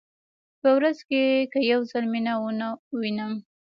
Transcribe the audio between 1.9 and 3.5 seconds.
ځل مینه ونه وینم.